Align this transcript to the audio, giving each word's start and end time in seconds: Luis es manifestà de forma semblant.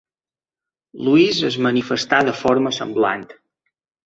Luis 1.07 1.41
es 1.49 1.57
manifestà 1.67 2.23
de 2.31 2.35
forma 2.41 2.73
semblant. 2.79 3.29